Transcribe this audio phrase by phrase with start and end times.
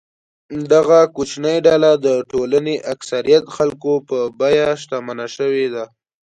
[0.71, 5.85] دغه کوچنۍ ډله د ټولنې اکثریت خلکو په بیه شتمنه شوې ده.